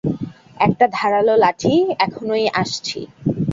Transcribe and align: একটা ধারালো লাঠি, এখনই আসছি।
একটা 0.59 0.85
ধারালো 0.91 1.33
লাঠি, 1.35 1.73
এখনই 1.99 2.45
আসছি। 2.53 2.99